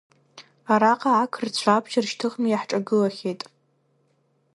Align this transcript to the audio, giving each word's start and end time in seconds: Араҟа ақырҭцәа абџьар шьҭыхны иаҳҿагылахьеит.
Араҟа 0.73 1.11
ақырҭцәа 1.15 1.71
абџьар 1.73 2.05
шьҭыхны 2.09 2.47
иаҳҿагылахьеит. 2.49 3.41